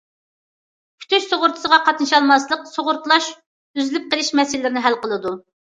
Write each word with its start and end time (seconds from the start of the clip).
كۈتۈش 1.03 1.27
سۇغۇرتىسىغا 1.33 1.79
قاتنىشالماسلىق، 1.89 2.65
سۇغۇرتىلاش 2.71 3.31
ئۈزۈلۈپ 3.35 4.11
قېلىش 4.15 4.35
مەسىلىلىرىنى 4.41 4.89
ھەل 4.89 4.99
قىلىدۇ. 5.07 5.41